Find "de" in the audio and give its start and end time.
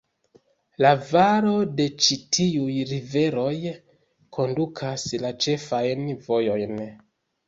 1.79-1.85